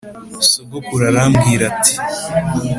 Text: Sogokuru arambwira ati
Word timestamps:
Sogokuru 0.49 1.01
arambwira 1.09 1.63
ati 1.71 1.93